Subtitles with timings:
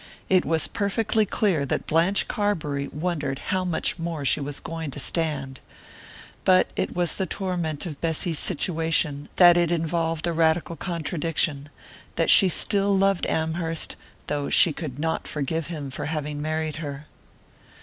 [0.29, 4.99] it was perfectly clear that Blanche Carbury wondered how much more she was going to
[4.99, 5.59] stand!
[6.43, 11.69] But it was the torment of Bessy's situation that it involved a radical contradiction,
[12.15, 13.95] that she still loved Amherst
[14.25, 17.05] though she could not forgive him for having married her.